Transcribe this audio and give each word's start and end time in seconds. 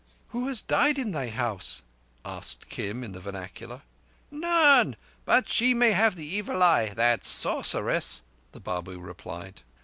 "Who 0.29 0.47
has 0.47 0.61
died 0.63 0.97
in 0.97 1.11
thy 1.11 1.29
house?" 1.29 1.83
asked 2.25 2.69
Kim 2.69 3.03
in 3.03 3.11
the 3.11 3.19
vernacular. 3.19 3.83
"None. 4.31 4.95
But 5.25 5.47
she 5.47 5.75
may 5.75 5.91
have 5.91 6.15
the 6.15 6.25
Evil 6.25 6.63
Eye—that 6.63 7.23
sorceress," 7.23 8.23
the 8.51 8.59
Babu 8.59 8.99
replied. 8.99 9.61